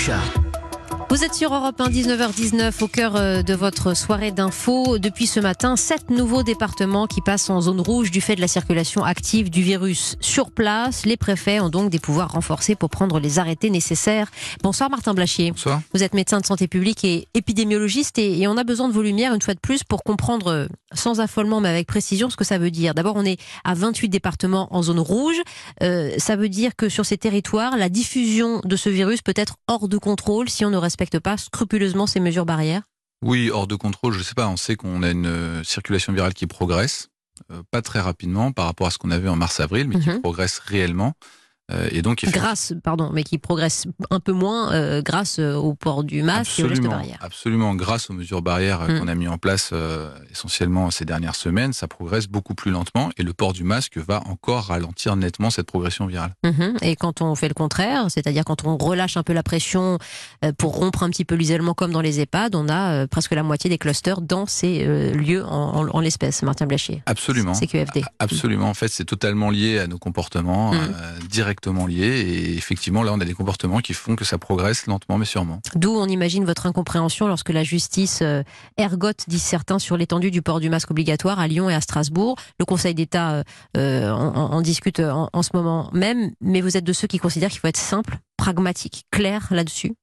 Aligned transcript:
Usha. 0.00 0.39
Vous 1.10 1.24
êtes 1.24 1.34
sur 1.34 1.52
Europe 1.52 1.80
1, 1.80 1.90
19h19, 1.90 2.84
au 2.84 2.86
cœur 2.86 3.16
euh, 3.16 3.42
de 3.42 3.52
votre 3.52 3.96
soirée 3.96 4.30
d'info. 4.30 4.96
Depuis 4.96 5.26
ce 5.26 5.40
matin, 5.40 5.74
sept 5.74 6.08
nouveaux 6.08 6.44
départements 6.44 7.08
qui 7.08 7.20
passent 7.20 7.50
en 7.50 7.60
zone 7.60 7.80
rouge 7.80 8.12
du 8.12 8.20
fait 8.20 8.36
de 8.36 8.40
la 8.40 8.46
circulation 8.46 9.02
active 9.02 9.50
du 9.50 9.60
virus. 9.60 10.14
Sur 10.20 10.52
place, 10.52 11.04
les 11.06 11.16
préfets 11.16 11.58
ont 11.58 11.68
donc 11.68 11.90
des 11.90 11.98
pouvoirs 11.98 12.30
renforcés 12.30 12.76
pour 12.76 12.90
prendre 12.90 13.18
les 13.18 13.40
arrêtés 13.40 13.70
nécessaires. 13.70 14.30
Bonsoir 14.62 14.88
Martin 14.88 15.12
Blachier. 15.12 15.50
Bonsoir. 15.50 15.80
Vous 15.92 16.04
êtes 16.04 16.14
médecin 16.14 16.38
de 16.38 16.46
santé 16.46 16.68
publique 16.68 17.04
et 17.04 17.26
épidémiologiste 17.34 18.16
et, 18.20 18.42
et 18.42 18.46
on 18.46 18.56
a 18.56 18.62
besoin 18.62 18.86
de 18.86 18.92
vos 18.92 19.02
lumières 19.02 19.34
une 19.34 19.42
fois 19.42 19.54
de 19.54 19.58
plus 19.58 19.82
pour 19.82 20.04
comprendre 20.04 20.46
euh, 20.46 20.68
sans 20.94 21.18
affolement 21.18 21.60
mais 21.60 21.70
avec 21.70 21.88
précision 21.88 22.30
ce 22.30 22.36
que 22.36 22.44
ça 22.44 22.58
veut 22.58 22.70
dire. 22.70 22.94
D'abord, 22.94 23.16
on 23.16 23.24
est 23.24 23.40
à 23.64 23.74
28 23.74 24.10
départements 24.10 24.68
en 24.70 24.84
zone 24.84 25.00
rouge. 25.00 25.40
Euh, 25.82 26.14
ça 26.18 26.36
veut 26.36 26.48
dire 26.48 26.76
que 26.76 26.88
sur 26.88 27.04
ces 27.04 27.18
territoires, 27.18 27.76
la 27.76 27.88
diffusion 27.88 28.60
de 28.64 28.76
ce 28.76 28.88
virus 28.88 29.22
peut 29.22 29.34
être 29.34 29.56
hors 29.66 29.88
de 29.88 29.98
contrôle 29.98 30.48
si 30.48 30.64
on 30.64 30.70
ne 30.70 30.76
respecte 30.76 30.99
pas 31.20 31.36
scrupuleusement 31.36 32.06
ces 32.06 32.20
mesures 32.20 32.44
barrières? 32.46 32.82
Oui, 33.22 33.50
hors 33.50 33.66
de 33.66 33.74
contrôle, 33.74 34.12
je 34.14 34.18
ne 34.18 34.22
sais 34.24 34.34
pas. 34.34 34.48
On 34.48 34.56
sait 34.56 34.76
qu'on 34.76 35.02
a 35.02 35.10
une 35.10 35.26
euh, 35.26 35.62
circulation 35.64 36.12
virale 36.12 36.34
qui 36.34 36.46
progresse, 36.46 37.08
euh, 37.50 37.62
pas 37.70 37.82
très 37.82 38.00
rapidement 38.00 38.52
par 38.52 38.66
rapport 38.66 38.86
à 38.86 38.90
ce 38.90 38.98
qu'on 38.98 39.10
avait 39.10 39.28
en 39.28 39.36
mars-avril, 39.36 39.88
mais 39.88 39.98
qui 39.98 40.08
Mhm. 40.08 40.20
progresse 40.20 40.58
réellement. 40.58 41.14
Euh, 41.72 41.88
et 41.92 42.02
donc, 42.02 42.24
grâce, 42.24 42.72
pardon, 42.82 43.10
mais 43.12 43.22
qui 43.22 43.38
progresse 43.38 43.86
un 44.10 44.20
peu 44.20 44.32
moins 44.32 44.72
euh, 44.72 45.02
grâce 45.02 45.38
euh, 45.38 45.54
au 45.54 45.74
port 45.74 46.04
du 46.04 46.22
masque 46.22 46.58
et 46.58 46.64
aux 46.64 46.68
gestes 46.68 46.78
absolument, 46.80 46.96
barrières. 46.96 47.18
absolument, 47.20 47.74
grâce 47.74 48.10
aux 48.10 48.12
mesures 48.12 48.42
barrières 48.42 48.80
Mm. 48.88 48.98
qu'on 49.00 49.08
a 49.08 49.14
mis 49.14 49.28
en 49.28 49.38
place 49.38 49.70
euh, 49.72 50.10
essentiellement 50.30 50.90
ces 50.90 51.04
dernières 51.04 51.34
semaines, 51.34 51.72
ça 51.72 51.86
progresse 51.88 52.26
beaucoup 52.28 52.54
plus 52.54 52.70
lentement 52.70 53.10
et 53.18 53.22
le 53.22 53.32
port 53.32 53.52
du 53.52 53.62
masque 53.64 53.98
va 53.98 54.20
encore 54.26 54.64
ralentir 54.64 55.16
nettement 55.16 55.50
cette 55.50 55.66
progression 55.66 56.06
virale. 56.06 56.34
Mhm. 56.44 56.76
Et 56.82 56.96
quand 56.96 57.20
on 57.22 57.34
fait 57.34 57.48
le 57.48 57.54
contraire, 57.54 58.06
c'est-à-dire 58.08 58.44
quand 58.44 58.64
on 58.64 58.76
relâche 58.76 59.16
un 59.16 59.22
peu 59.22 59.32
la 59.32 59.42
pression 59.42 59.98
pour 60.58 60.76
rompre 60.76 61.02
un 61.02 61.10
petit 61.10 61.24
peu 61.24 61.34
l'isolement 61.34 61.74
comme 61.74 61.92
dans 61.92 62.00
les 62.00 62.20
EHPAD, 62.20 62.54
on 62.54 62.68
a 62.68 63.06
presque 63.06 63.32
la 63.32 63.42
moitié 63.42 63.68
des 63.70 63.78
clusters 63.78 64.20
dans 64.20 64.46
ces 64.46 64.84
euh, 64.86 65.12
lieux 65.12 65.44
en, 65.44 65.76
en- 65.84 65.88
en 65.88 66.00
l'espèce, 66.00 66.42
Martin 66.42 66.66
Blachier. 66.66 67.02
Absolument. 67.06 67.54
CQFD. 67.54 68.02
Absolument. 68.18 68.68
En 68.70 68.74
fait, 68.74 68.88
c'est 68.88 69.04
totalement 69.04 69.50
lié 69.50 69.78
à 69.78 69.86
nos 69.86 69.98
comportements, 69.98 70.72
Mm. 70.72 70.76
euh, 70.76 71.18
Et 71.66 72.54
effectivement, 72.56 73.02
là, 73.02 73.12
on 73.12 73.20
a 73.20 73.24
des 73.24 73.34
comportements 73.34 73.80
qui 73.80 73.94
font 73.94 74.16
que 74.16 74.24
ça 74.24 74.38
progresse 74.38 74.86
lentement, 74.86 75.18
mais 75.18 75.24
sûrement. 75.24 75.60
D'où 75.74 75.90
on 75.90 76.06
imagine 76.06 76.44
votre 76.44 76.66
incompréhension 76.66 77.28
lorsque 77.28 77.50
la 77.50 77.64
justice 77.64 78.20
euh, 78.22 78.42
ergote, 78.76 79.24
disent 79.28 79.42
certains, 79.42 79.78
sur 79.78 79.96
l'étendue 79.96 80.30
du 80.30 80.42
port 80.42 80.60
du 80.60 80.70
masque 80.70 80.90
obligatoire 80.90 81.38
à 81.38 81.48
Lyon 81.48 81.70
et 81.70 81.74
à 81.74 81.80
Strasbourg. 81.80 82.36
Le 82.58 82.64
Conseil 82.64 82.94
d'État 82.94 83.32
euh, 83.32 83.42
euh, 83.76 84.10
en, 84.10 84.60
discute 84.62 85.00
en 85.00 85.42
ce 85.42 85.50
moment 85.54 85.90
même, 85.92 86.32
mais 86.40 86.60
vous 86.60 86.76
êtes 86.76 86.84
de 86.84 86.92
ceux 86.92 87.06
qui 87.06 87.18
considèrent 87.18 87.50
qu'il 87.50 87.60
faut 87.60 87.68
être 87.68 87.76
simple, 87.76 88.18
pragmatique, 88.36 89.04
clair 89.10 89.48
là-dessus. 89.50 89.94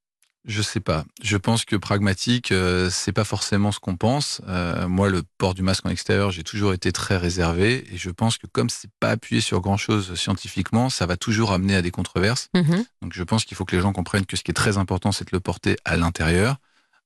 Je 0.47 0.61
sais 0.61 0.79
pas. 0.79 1.03
Je 1.21 1.35
pense 1.35 1.65
que 1.65 1.75
pragmatique, 1.75 2.53
euh, 2.53 2.89
c'est 2.89 3.11
pas 3.11 3.25
forcément 3.25 3.73
ce 3.73 3.79
qu'on 3.81 3.97
pense. 3.97 4.41
Euh, 4.47 4.87
moi, 4.87 5.09
le 5.09 5.23
port 5.37 5.53
du 5.53 5.61
masque 5.61 5.85
en 5.85 5.89
extérieur, 5.89 6.31
j'ai 6.31 6.43
toujours 6.43 6.73
été 6.73 6.93
très 6.93 7.17
réservé, 7.17 7.85
et 7.93 7.97
je 7.97 8.09
pense 8.09 8.37
que 8.37 8.47
comme 8.47 8.69
c'est 8.69 8.89
pas 9.01 9.09
appuyé 9.09 9.41
sur 9.41 9.59
grand 9.59 9.75
chose 9.75 10.15
scientifiquement, 10.15 10.89
ça 10.89 11.05
va 11.05 11.17
toujours 11.17 11.51
amener 11.51 11.75
à 11.75 11.81
des 11.81 11.91
controverses. 11.91 12.47
Mhm. 12.53 12.85
Donc, 13.01 13.11
je 13.13 13.23
pense 13.23 13.43
qu'il 13.43 13.57
faut 13.57 13.65
que 13.65 13.75
les 13.75 13.81
gens 13.81 13.91
comprennent 13.91 14.25
que 14.25 14.37
ce 14.37 14.43
qui 14.43 14.51
est 14.51 14.53
très 14.53 14.77
important, 14.77 15.11
c'est 15.11 15.25
de 15.25 15.35
le 15.35 15.41
porter 15.41 15.75
à 15.83 15.97
l'intérieur. 15.97 16.55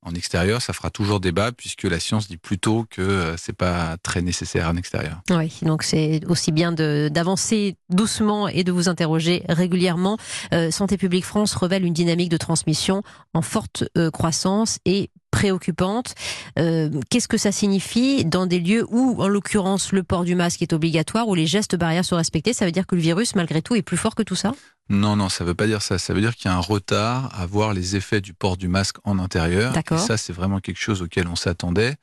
En 0.03 0.15
extérieur, 0.15 0.63
ça 0.63 0.73
fera 0.73 0.89
toujours 0.89 1.19
débat 1.19 1.51
puisque 1.51 1.83
la 1.83 1.99
science 1.99 2.27
dit 2.27 2.37
plutôt 2.37 2.87
que 2.89 3.01
euh, 3.01 3.37
c'est 3.37 3.55
pas 3.55 3.97
très 4.01 4.23
nécessaire 4.23 4.67
en 4.67 4.75
extérieur. 4.75 5.21
Oui, 5.29 5.53
donc 5.61 5.83
c'est 5.83 6.21
aussi 6.27 6.51
bien 6.51 6.71
d'avancer 6.71 7.75
doucement 7.89 8.47
et 8.47 8.63
de 8.63 8.71
vous 8.71 8.89
interroger 8.89 9.43
régulièrement. 9.47 10.17
Euh, 10.53 10.71
Santé 10.71 10.97
publique 10.97 11.25
France 11.25 11.53
révèle 11.53 11.85
une 11.85 11.93
dynamique 11.93 12.29
de 12.29 12.37
transmission 12.37 13.03
en 13.35 13.43
forte 13.43 13.83
euh, 13.95 14.09
croissance 14.09 14.79
et 14.85 15.11
préoccupante. 15.29 16.13
Qu'est-ce 16.57 17.29
que 17.29 17.37
ça 17.37 17.53
signifie 17.53 18.25
dans 18.25 18.47
des 18.47 18.59
lieux 18.59 18.85
où, 18.89 19.23
en 19.23 19.29
l'occurrence, 19.29 19.93
le 19.93 20.03
port 20.03 20.25
du 20.25 20.35
masque 20.35 20.61
est 20.61 20.73
obligatoire, 20.73 21.29
où 21.29 21.35
les 21.35 21.47
gestes 21.47 21.77
barrières 21.77 22.03
sont 22.03 22.17
respectés? 22.17 22.51
Ça 22.51 22.65
veut 22.65 22.73
dire 22.73 22.85
que 22.85 22.95
le 22.95 23.01
virus, 23.01 23.33
malgré 23.35 23.61
tout, 23.61 23.73
est 23.75 23.81
plus 23.81 23.95
fort 23.95 24.13
que 24.13 24.23
tout 24.23 24.35
ça? 24.35 24.51
Non, 24.91 25.15
non, 25.15 25.29
ça 25.29 25.43
veut 25.45 25.53
pas 25.55 25.67
dire 25.67 25.81
ça. 25.81 25.97
Ça 25.97 26.13
veut 26.13 26.21
dire 26.21 26.35
qu'il 26.35 26.51
y 26.51 26.53
a 26.53 26.57
un 26.57 26.59
retard 26.59 27.29
à 27.33 27.45
voir 27.45 27.73
les 27.73 27.95
effets 27.95 28.19
du 28.21 28.33
port 28.33 28.57
du 28.57 28.67
masque 28.67 28.97
en 29.05 29.19
intérieur. 29.19 29.71
D'accord. 29.73 29.97
Et 30.03 30.05
ça, 30.05 30.17
c'est 30.17 30.33
vraiment 30.33 30.59
quelque 30.59 30.79
chose 30.79 31.01
auquel 31.01 31.27
on 31.27 31.35
s'attendait. 31.35 31.95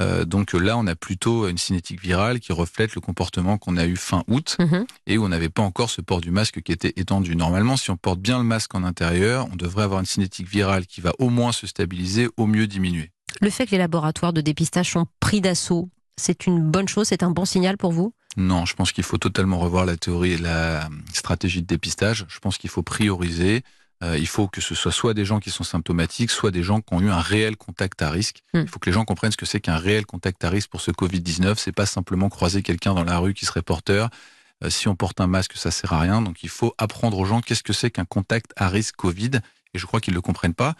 Euh, 0.00 0.24
donc 0.24 0.54
là, 0.54 0.76
on 0.78 0.86
a 0.86 0.94
plutôt 0.96 1.46
une 1.48 1.58
cinétique 1.58 2.00
virale 2.02 2.40
qui 2.40 2.52
reflète 2.52 2.94
le 2.94 3.00
comportement 3.02 3.58
qu'on 3.58 3.76
a 3.76 3.84
eu 3.86 3.96
fin 3.96 4.24
août 4.26 4.56
Mhm. 4.58 4.86
et 5.06 5.18
où 5.18 5.24
on 5.24 5.28
n'avait 5.28 5.50
pas 5.50 5.62
encore 5.62 5.90
ce 5.90 6.00
port 6.00 6.20
du 6.22 6.30
masque 6.30 6.62
qui 6.62 6.72
était 6.72 6.94
étendu. 6.96 7.36
Normalement, 7.36 7.76
si 7.76 7.90
on 7.90 7.96
porte 7.98 8.18
bien 8.18 8.38
le 8.38 8.44
masque 8.44 8.74
en 8.74 8.84
intérieur, 8.84 9.46
on 9.52 9.56
devrait 9.56 9.84
avoir 9.84 10.00
une 10.00 10.06
cinétique 10.06 10.48
virale 10.48 10.86
qui 10.86 11.00
va 11.02 11.12
au 11.18 11.28
moins 11.28 11.52
se 11.52 11.66
stabiliser, 11.66 12.28
au 12.38 12.46
mieux 12.46 12.66
diminuer. 12.66 13.12
Le 13.42 13.50
fait 13.50 13.66
que 13.66 13.72
les 13.72 13.78
laboratoires 13.78 14.32
de 14.32 14.40
dépistage 14.40 14.92
sont 14.92 15.06
pris 15.20 15.40
d'assaut, 15.42 15.90
c'est 16.16 16.46
une 16.46 16.62
bonne 16.70 16.88
chose, 16.88 17.08
c'est 17.08 17.22
un 17.22 17.30
bon 17.30 17.44
signal 17.44 17.76
pour 17.76 17.92
vous? 17.92 18.12
Non, 18.36 18.64
je 18.64 18.74
pense 18.74 18.92
qu'il 18.92 19.04
faut 19.04 19.18
totalement 19.18 19.58
revoir 19.58 19.84
la 19.84 19.96
théorie 19.96 20.32
et 20.32 20.38
la 20.38 20.88
stratégie 21.12 21.60
de 21.60 21.66
dépistage. 21.66 22.24
Je 22.28 22.38
pense 22.38 22.58
qu'il 22.58 22.70
faut 22.70 22.82
prioriser. 22.82 23.62
Euh, 24.02 24.18
il 24.18 24.26
faut 24.26 24.48
que 24.48 24.60
ce 24.60 24.74
soit 24.74 24.90
soit 24.90 25.14
des 25.14 25.24
gens 25.24 25.38
qui 25.38 25.50
sont 25.50 25.64
symptomatiques, 25.64 26.30
soit 26.30 26.50
des 26.50 26.62
gens 26.62 26.80
qui 26.80 26.94
ont 26.94 27.00
eu 27.00 27.10
un 27.10 27.20
réel 27.20 27.56
contact 27.56 28.02
à 28.02 28.10
risque. 28.10 28.42
Hmm. 28.52 28.60
Il 28.60 28.68
faut 28.68 28.78
que 28.78 28.88
les 28.88 28.92
gens 28.92 29.04
comprennent 29.04 29.32
ce 29.32 29.36
que 29.36 29.46
c'est 29.46 29.60
qu'un 29.60 29.76
réel 29.76 30.06
contact 30.06 30.42
à 30.44 30.50
risque 30.50 30.70
pour 30.70 30.80
ce 30.80 30.90
Covid-19. 30.90 31.54
C'est 31.56 31.72
pas 31.72 31.86
simplement 31.86 32.28
croiser 32.28 32.62
quelqu'un 32.62 32.94
dans 32.94 33.04
la 33.04 33.18
rue 33.18 33.34
qui 33.34 33.46
serait 33.46 33.62
porteur. 33.62 34.08
Euh, 34.64 34.70
si 34.70 34.88
on 34.88 34.96
porte 34.96 35.20
un 35.20 35.26
masque, 35.26 35.56
ça 35.56 35.70
sert 35.70 35.92
à 35.92 36.00
rien. 36.00 36.22
Donc 36.22 36.42
il 36.42 36.48
faut 36.48 36.74
apprendre 36.78 37.18
aux 37.18 37.24
gens 37.24 37.40
qu'est-ce 37.40 37.62
que 37.62 37.72
c'est 37.72 37.90
qu'un 37.90 38.04
contact 38.04 38.52
à 38.56 38.68
risque 38.68 38.96
Covid. 38.96 39.40
Et 39.74 39.78
je 39.78 39.86
crois 39.86 40.00
qu'ils 40.00 40.14
le 40.14 40.20
comprennent 40.20 40.54
pas. 40.54 40.74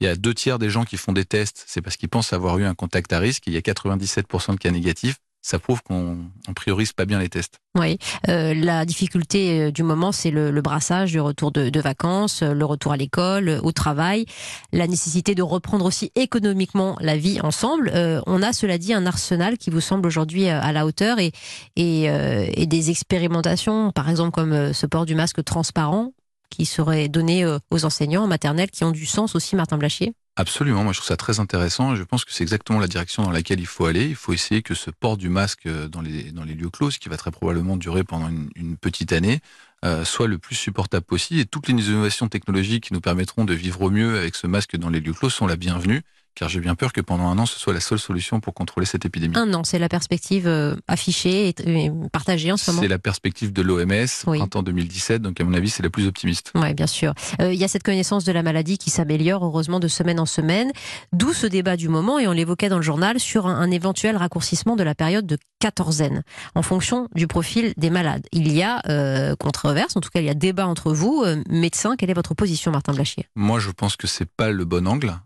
Il 0.00 0.04
y 0.04 0.08
a 0.08 0.16
deux 0.16 0.34
tiers 0.34 0.58
des 0.58 0.70
gens 0.70 0.84
qui 0.84 0.96
font 0.96 1.12
des 1.12 1.24
tests, 1.24 1.64
c'est 1.66 1.82
parce 1.82 1.96
qu'ils 1.96 2.08
pensent 2.08 2.32
avoir 2.32 2.58
eu 2.58 2.64
un 2.64 2.74
contact 2.74 3.12
à 3.12 3.18
risque. 3.18 3.44
Il 3.46 3.52
y 3.52 3.56
a 3.56 3.60
97% 3.60 4.52
de 4.52 4.56
cas 4.56 4.70
négatifs. 4.70 5.16
Ça 5.40 5.58
prouve 5.58 5.82
qu'on 5.82 6.18
on 6.48 6.52
priorise 6.52 6.92
pas 6.92 7.04
bien 7.04 7.20
les 7.20 7.28
tests. 7.28 7.60
Oui, 7.78 7.96
euh, 8.28 8.54
la 8.54 8.84
difficulté 8.84 9.60
euh, 9.60 9.70
du 9.70 9.84
moment, 9.84 10.10
c'est 10.10 10.32
le, 10.32 10.50
le 10.50 10.62
brassage, 10.62 11.14
le 11.14 11.22
retour 11.22 11.52
de, 11.52 11.70
de 11.70 11.80
vacances, 11.80 12.42
le 12.42 12.64
retour 12.64 12.92
à 12.92 12.96
l'école, 12.96 13.60
au 13.62 13.70
travail, 13.70 14.26
la 14.72 14.88
nécessité 14.88 15.36
de 15.36 15.42
reprendre 15.42 15.84
aussi 15.84 16.10
économiquement 16.16 16.96
la 17.00 17.16
vie 17.16 17.40
ensemble. 17.40 17.92
Euh, 17.94 18.20
on 18.26 18.42
a, 18.42 18.52
cela 18.52 18.78
dit, 18.78 18.92
un 18.92 19.06
arsenal 19.06 19.58
qui 19.58 19.70
vous 19.70 19.80
semble 19.80 20.06
aujourd'hui 20.08 20.48
euh, 20.48 20.60
à 20.60 20.72
la 20.72 20.86
hauteur 20.86 21.20
et, 21.20 21.32
et, 21.76 22.10
euh, 22.10 22.44
et 22.52 22.66
des 22.66 22.90
expérimentations, 22.90 23.92
par 23.92 24.10
exemple 24.10 24.32
comme 24.32 24.52
euh, 24.52 24.72
ce 24.72 24.86
port 24.86 25.06
du 25.06 25.14
masque 25.14 25.42
transparent 25.44 26.12
qui 26.58 26.66
serait 26.66 27.08
donné 27.08 27.44
euh, 27.44 27.58
aux 27.70 27.84
enseignants 27.84 28.28
en 28.28 28.66
qui 28.66 28.82
ont 28.82 28.90
du 28.90 29.06
sens 29.06 29.36
aussi, 29.36 29.54
Martin 29.54 29.78
Blachier? 29.78 30.12
Absolument, 30.34 30.84
moi 30.84 30.92
je 30.92 30.98
trouve 30.98 31.08
ça 31.08 31.16
très 31.16 31.40
intéressant 31.40 31.94
et 31.94 31.96
je 31.96 32.02
pense 32.02 32.24
que 32.24 32.32
c'est 32.32 32.42
exactement 32.42 32.78
la 32.80 32.86
direction 32.86 33.22
dans 33.22 33.30
laquelle 33.30 33.60
il 33.60 33.66
faut 33.66 33.86
aller. 33.86 34.06
Il 34.06 34.16
faut 34.16 34.32
essayer 34.32 34.62
que 34.62 34.74
ce 34.74 34.90
port 34.90 35.16
du 35.16 35.28
masque 35.28 35.66
euh, 35.66 35.88
dans 35.88 36.00
les, 36.00 36.54
lieux 36.54 36.70
clos, 36.70 36.90
ce 36.90 36.98
qui 36.98 37.08
va 37.08 37.16
très 37.16 37.30
probablement 37.30 37.76
durer 37.76 38.02
pendant 38.02 38.28
une, 38.28 38.48
une 38.56 38.76
petite 38.76 39.12
année, 39.12 39.40
euh, 39.84 40.04
soit 40.04 40.26
le 40.26 40.38
plus 40.38 40.56
supportable 40.56 41.06
possible. 41.06 41.40
Et 41.40 41.44
toutes 41.44 41.68
les 41.68 41.74
innovations 41.74 42.28
technologiques 42.28 42.88
qui 42.88 42.92
nous 42.92 43.00
permettront 43.00 43.44
de 43.44 43.54
vivre 43.54 43.82
au 43.82 43.90
mieux 43.90 44.18
avec 44.18 44.34
ce 44.34 44.48
masque 44.48 44.76
dans 44.76 44.90
les 44.90 45.00
lieux 45.00 45.12
clos 45.12 45.30
sont 45.30 45.46
la 45.46 45.56
bienvenue, 45.56 46.02
car 46.38 46.48
j'ai 46.48 46.60
bien 46.60 46.76
peur 46.76 46.92
que 46.92 47.00
pendant 47.00 47.24
un 47.26 47.38
an, 47.38 47.46
ce 47.46 47.58
soit 47.58 47.72
la 47.72 47.80
seule 47.80 47.98
solution 47.98 48.38
pour 48.38 48.54
contrôler 48.54 48.86
cette 48.86 49.04
épidémie. 49.04 49.36
Un 49.36 49.52
an, 49.54 49.64
c'est 49.64 49.78
la 49.80 49.88
perspective 49.88 50.46
euh, 50.46 50.76
affichée 50.86 51.48
et, 51.48 51.90
partagée 52.12 52.52
en 52.52 52.56
ce 52.56 52.70
moment. 52.70 52.82
C'est 52.82 52.88
la 52.88 52.98
perspective 52.98 53.52
de 53.52 53.62
l'OMS, 53.62 54.06
Oui. 54.26 54.38
printemps 54.38 54.62
2017, 54.62 55.20
donc 55.20 55.40
à 55.40 55.44
mon 55.44 55.54
avis 55.54 55.68
c'est 55.70 55.82
la 55.82 55.90
plus 55.90 56.06
optimiste. 56.06 56.52
Oui, 56.54 56.74
bien 56.74 56.86
sûr. 56.86 57.12
Euh, 57.40 57.52
Il 57.52 57.58
y 57.58 57.64
a 57.64 57.68
cette 57.68 57.82
connaissance 57.82 58.24
de 58.24 58.30
la 58.32 58.42
maladie 58.44 58.78
qui 58.78 58.90
s'améliore 58.90 59.44
heureusement 59.44 59.80
de 59.80 59.88
semaine 59.88 60.20
en 60.20 60.26
semaine, 60.26 60.70
d'où 61.12 61.32
ce 61.32 61.46
débat 61.46 61.76
du 61.76 61.88
moment, 61.88 62.18
et 62.20 62.28
on 62.28 62.32
l'évoquait 62.32 62.68
dans 62.68 62.76
le 62.76 62.82
journal, 62.82 63.18
sur 63.18 63.46
un, 63.46 63.56
un 63.56 63.70
éventuel 63.72 64.16
raccourcissement 64.16 64.76
de 64.76 64.84
la 64.84 64.94
période 64.94 65.26
de 65.26 65.38
quatorzaine, 65.58 66.22
en 66.54 66.62
fonction 66.62 67.08
du 67.14 67.26
profil 67.26 67.72
des 67.76 67.90
malades. 67.90 68.24
Il 68.32 68.52
y 68.52 68.62
a 68.62 68.80
euh, 68.88 69.34
controverse, 69.34 69.96
en 69.96 70.00
tout 70.00 70.10
cas 70.10 70.20
il 70.20 70.26
y 70.26 70.30
a 70.30 70.34
débat 70.34 70.68
entre 70.68 70.92
vous, 70.92 71.24
euh, 71.26 71.42
médecins, 71.48 71.96
quelle 71.96 72.10
est 72.10 72.14
votre 72.14 72.34
position 72.34 72.70
Martin 72.70 72.92
Blachier? 72.92 73.26
Moi, 73.34 73.58
je 73.58 73.70
pense 73.70 73.96
que 73.96 74.06
c'est 74.06 74.28
pas 74.30 74.50
le 74.50 74.64
bon 74.64 74.86
angle. 74.86 75.18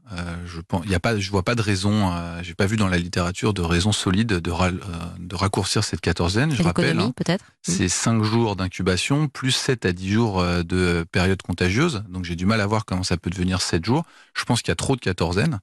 Je 0.47 0.61
pense, 0.61 0.82
il 0.85 0.91
y 0.91 0.94
a 0.94 1.00
pas, 1.02 1.19
je 1.19 1.31
vois 1.31 1.43
pas 1.43 1.54
de 1.54 1.60
raison. 1.60 2.10
Euh, 2.12 2.40
J'ai 2.43 2.54
pas 2.54 2.66
vu 2.66 2.76
dans 2.76 2.88
la 2.88 2.96
littérature 2.96 3.52
de 3.52 3.60
raison 3.60 3.93
solide 3.93 4.28
de, 4.40 4.50
ra- 4.50 4.69
euh, 4.69 4.78
de 5.19 5.34
raccourcir 5.37 5.84
cette 5.84 6.00
quatorzaine. 6.00 6.50
Je 6.52 6.56
C'est 6.58 6.62
rappelle, 6.62 6.99
hein, 6.99 7.12
peut-être? 7.14 7.44
C'est 7.60 7.88
5 7.88 8.22
jours 8.22 8.56
d'incubation 8.56 9.28
plus 9.28 9.50
7 9.52 9.84
à 9.84 9.93
10 9.93 10.10
jours 10.12 10.40
euh, 10.40 10.62
de 10.62 11.04
période 11.12 11.43
contagieuse. 11.43 12.04
Donc 12.08 12.25
j'ai 12.25 12.37
du 12.37 12.46
mal 12.46 12.60
à 12.62 12.66
voir 12.66 12.84
comment 12.87 13.02
ça 13.02 13.16
peut 13.19 13.28
devenir 13.31 13.60
7 13.60 13.84
jours. 13.84 14.04
Je 14.34 14.44
pense 14.44 14.62
qu'il 14.62 14.70
y 14.70 14.72
a 14.72 14.76
trop 14.76 14.96
de 14.96 15.00
quatorzaines. 15.00 15.58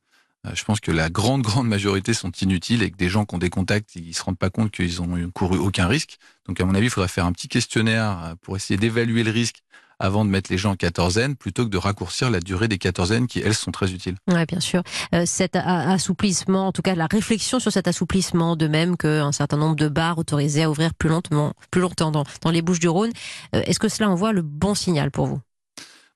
Je 0.53 0.63
pense 0.63 0.79
que 0.79 0.91
la 0.91 1.09
grande, 1.09 1.41
grande 1.41 1.67
majorité 1.67 2.13
sont 2.13 2.31
inutiles 2.31 2.81
et 2.81 2.91
que 2.91 2.95
des 2.97 3.09
gens 3.09 3.25
qui 3.25 3.35
ont 3.35 3.39
des 3.39 3.49
contacts, 3.49 3.95
ils 3.97 4.13
se 4.13 4.23
rendent 4.23 4.37
pas 4.37 4.49
compte 4.49 4.71
qu'ils 4.71 5.01
ont 5.01 5.29
couru 5.33 5.57
aucun 5.57 5.85
risque. 5.87 6.17
Donc 6.47 6.61
à 6.61 6.65
mon 6.65 6.75
avis, 6.75 6.85
il 6.85 6.89
faudrait 6.89 7.09
faire 7.09 7.25
un 7.25 7.33
petit 7.33 7.49
questionnaire 7.49 8.35
pour 8.41 8.55
essayer 8.55 8.77
d'évaluer 8.77 9.23
le 9.23 9.31
risque 9.31 9.63
avant 9.99 10.25
de 10.25 10.29
mettre 10.29 10.51
les 10.51 10.57
gens 10.57 10.71
en 10.71 10.75
quatorzaine, 10.75 11.35
plutôt 11.35 11.65
que 11.65 11.69
de 11.69 11.77
raccourcir 11.77 12.29
la 12.29 12.39
durée 12.39 12.67
des 12.67 12.77
quatorzaines 12.77 13.27
qui, 13.27 13.39
elles, 13.39 13.53
sont 13.53 13.71
très 13.71 13.91
utiles. 13.91 14.15
Oui, 14.27 14.45
bien 14.45 14.59
sûr. 14.59 14.81
Euh, 15.13 15.23
cet 15.25 15.55
assouplissement, 15.55 16.67
en 16.67 16.71
tout 16.71 16.81
cas 16.81 16.95
la 16.95 17.07
réflexion 17.07 17.59
sur 17.59 17.71
cet 17.71 17.87
assouplissement, 17.87 18.55
de 18.55 18.67
même 18.67 18.97
qu'un 18.97 19.31
certain 19.31 19.57
nombre 19.57 19.75
de 19.75 19.87
bars 19.87 20.17
autorisés 20.17 20.63
à 20.63 20.69
ouvrir 20.69 20.93
plus 20.93 21.09
longtemps, 21.09 21.53
plus 21.71 21.81
longtemps 21.81 22.11
dans, 22.11 22.23
dans 22.41 22.51
les 22.51 22.61
Bouches 22.61 22.79
du 22.79 22.89
Rhône, 22.89 23.11
euh, 23.55 23.61
est-ce 23.65 23.79
que 23.79 23.89
cela 23.89 24.09
envoie 24.09 24.31
le 24.31 24.41
bon 24.41 24.75
signal 24.75 25.11
pour 25.11 25.27
vous? 25.27 25.39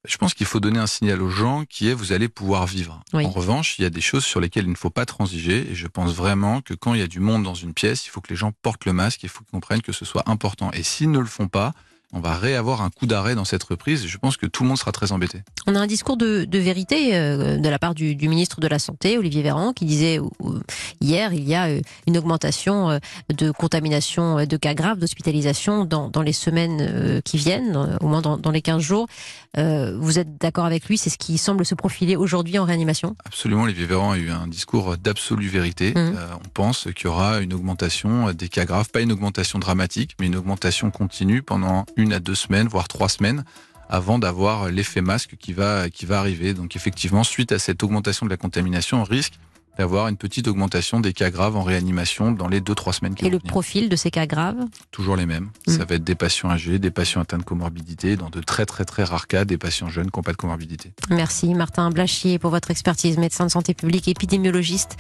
Je 0.06 0.18
pense 0.18 0.34
qu'il 0.34 0.46
faut 0.46 0.60
donner 0.60 0.80
un 0.80 0.88
signal 0.88 1.22
aux 1.22 1.30
gens 1.30 1.64
qui 1.64 1.88
est 1.88 1.94
vous 1.94 2.12
allez 2.12 2.28
pouvoir 2.28 2.68
vivre. 2.68 3.02
Oui. 3.14 3.26
En 3.26 3.30
revanche, 3.30 3.80
il 3.80 3.84
y 3.84 3.86
a 3.86 3.90
des 3.90 4.02
choses 4.02 4.26
sur 4.26 4.42
lesquelles 4.42 4.66
il 4.66 4.72
ne 4.72 4.76
faut 4.76 4.90
pas 4.90 5.06
transiger 5.06 5.72
et 5.72 5.76
je 5.76 5.88
pense 5.88 6.14
vraiment 6.14 6.60
que 6.60 6.74
quand 6.74 6.94
il 6.94 7.00
y 7.00 7.04
a 7.04 7.08
du 7.08 7.22
monde 7.22 7.44
dans 7.44 7.54
une 7.54 7.74
pièce, 7.74 8.06
il 8.06 8.10
faut 8.10 8.20
que 8.20 8.28
les 8.28 8.36
gens 8.36 8.52
portent 8.62 8.84
le 8.84 8.92
masque, 8.92 9.24
il 9.24 9.30
faut 9.30 9.46
qu'ils 9.46 9.52
comprennent 9.52 9.82
que 9.82 9.94
ce 9.94 10.04
soit 10.04 10.30
important. 10.30 10.72
Et 10.72 10.84
s'ils 10.84 11.10
ne 11.10 11.20
le 11.20 11.26
font 11.26 11.48
pas, 11.48 11.74
on 12.14 12.20
va 12.20 12.36
réavoir 12.38 12.82
un 12.82 12.90
coup 12.90 13.08
d'arrêt 13.08 13.36
dans 13.36 13.46
cette 13.46 13.64
reprise 13.64 14.06
et 14.06 14.08
je 14.08 14.18
pense 14.18 14.38
que 14.38 14.46
tout 14.46 14.64
le 14.64 14.70
monde 14.70 14.78
sera 14.78 14.92
très 14.92 15.12
embêté. 15.12 15.42
On 15.68 15.76
a 15.76 15.80
un 15.80 15.88
discours 15.88 16.16
de, 16.16 16.46
de 16.46 16.60
vérité 16.60 17.16
euh, 17.16 17.58
de 17.58 17.70
la 17.70 17.80
part 17.80 17.96
du, 17.96 18.16
du, 18.16 18.30
ministre 18.30 18.60
de 18.60 18.68
la 18.68 18.80
Santé, 18.80 19.18
Olivier 19.18 19.42
Véran, 19.42 19.74
qui 19.74 19.86
disait 19.86 20.20
euh, 20.20 20.60
hier 21.02 21.34
il 21.34 21.48
y 21.48 21.56
a 21.56 21.68
euh, 21.68 21.82
une 22.08 22.18
augmentation 22.18 22.92
euh, 22.92 23.00
de 23.36 23.52
contamination 23.52 24.46
de 24.46 24.58
cas 24.58 24.74
graves, 24.74 25.00
d'hospitalisation 25.00 25.86
dans, 25.86 26.10
dans, 26.10 26.22
les 26.22 26.34
semaines 26.34 27.22
qui 27.24 27.38
viennent, 27.38 27.98
au 28.02 28.08
moins 28.08 28.22
dans, 28.22 28.38
dans 28.38 28.52
les 28.52 28.62
15 28.62 28.82
jours. 28.82 29.08
vous 29.56 30.20
êtes 30.20 30.38
d'accord 30.38 30.66
avec 30.66 30.86
lui? 30.86 30.98
C'est 30.98 31.10
ce 31.10 31.18
qui 31.18 31.38
semble 31.38 31.66
se 31.66 31.76
profiler 31.76 32.16
aujourd'hui 32.16 32.60
en 32.60 32.66
réanimation? 32.66 33.16
Absolument, 33.26 33.64
Olivier 33.64 33.86
Véran 33.86 34.12
a 34.12 34.18
eu 34.18 34.30
un 34.30 34.48
discours 34.48 34.98
d'absolue 34.98 35.48
vérité. 35.48 35.94
Mmh. 35.96 36.16
on 36.46 36.50
pense 36.54 36.88
qu'il 36.96 37.06
y 37.06 37.08
aura 37.08 37.40
une 37.40 37.54
augmentation 37.54 38.32
des 38.34 38.50
cas 38.50 38.66
graves, 38.66 38.90
pas 38.90 39.02
une 39.02 39.12
augmentation 39.12 39.60
dramatique, 39.60 40.16
mais 40.20 40.28
une 40.28 40.36
augmentation 40.36 40.92
continue 40.92 41.42
pendant 41.42 41.86
une 41.96 42.03
une 42.04 42.14
à 42.14 42.20
deux 42.20 42.36
semaines, 42.36 42.68
voire 42.68 42.88
trois 42.88 43.10
semaines 43.10 43.44
avant 43.90 44.20
d'avoir 44.20 44.70
l'effet 44.70 45.02
masque 45.02 45.36
qui 45.40 45.54
va, 45.54 45.90
qui 45.90 46.06
va 46.06 46.20
arriver. 46.20 46.54
Donc 46.54 46.76
effectivement, 46.76 47.24
suite 47.24 47.52
à 47.52 47.60
cette 47.60 47.84
augmentation 47.84 48.26
de 48.26 48.32
la 48.32 48.38
contamination, 48.38 49.02
on 49.02 49.04
risque 49.04 49.34
d'avoir 49.76 50.08
une 50.08 50.18
petite 50.18 50.48
augmentation 50.48 51.00
des 51.00 51.14
cas 51.14 51.32
graves 51.32 51.56
en 51.58 51.64
réanimation 51.64 52.32
dans 52.32 52.48
les 52.48 52.62
deux 52.62 52.76
trois 52.76 52.94
semaines 52.94 53.16
qui 53.16 53.26
Et 53.26 53.32
le 53.32 53.40
venir. 53.40 53.52
profil 53.52 53.90
de 53.90 53.96
ces 53.96 54.12
cas 54.12 54.28
graves? 54.28 54.64
Toujours 54.92 55.16
les 55.16 55.26
mêmes. 55.26 55.50
Mmh. 55.66 55.72
Ça 55.72 55.86
va 55.86 55.96
être 55.96 56.04
des 56.04 56.14
patients 56.14 56.52
âgés, 56.52 56.78
des 56.78 56.92
patients 56.92 57.22
atteints 57.22 57.40
de 57.40 57.44
comorbidité, 57.44 58.16
dans 58.16 58.30
de 58.30 58.40
très 58.40 58.68
très 58.68 58.86
très 58.86 59.04
rares 59.04 59.26
cas, 59.26 59.46
des 59.46 59.58
patients 59.58 59.90
jeunes 59.90 60.12
qui 60.12 60.20
n'ont 60.20 60.22
pas 60.22 60.32
de 60.32 60.38
comorbidité. 60.38 60.94
Merci 61.10 61.56
Martin 61.56 61.90
Blachier 61.90 62.38
pour 62.38 62.52
votre 62.52 62.70
expertise, 62.70 63.18
médecin 63.18 63.46
de 63.48 63.52
santé 63.52 63.74
publique, 63.74 64.08
épidémiologiste. 64.08 64.96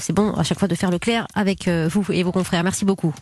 C'est 0.00 0.14
bon 0.14 0.32
à 0.32 0.42
chaque 0.42 0.58
fois 0.58 0.68
de 0.68 0.74
faire 0.74 0.90
le 0.90 0.98
clair 0.98 1.26
avec 1.34 1.68
vous 1.68 2.02
et 2.10 2.22
vos 2.22 2.32
confrères. 2.32 2.64
Merci 2.64 2.86
beaucoup. 2.86 3.12